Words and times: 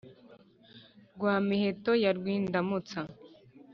rwa 1.15 1.33
miheto 1.47 1.91
ya 2.03 2.11
rwindamutsa, 2.17 2.99